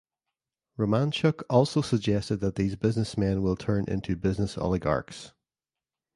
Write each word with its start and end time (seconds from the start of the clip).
Romanchuk 0.79 1.43
also 1.47 1.83
suggested 1.83 2.37
that 2.37 2.55
these 2.55 2.75
businessmen 2.75 3.43
will 3.43 3.55
turn 3.55 3.85
into 3.87 4.15
business 4.15 4.57
oligarchs. 4.57 5.31